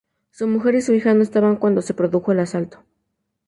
[0.31, 2.81] Su mujer y su hija no estaban cuando se produjo el asalto.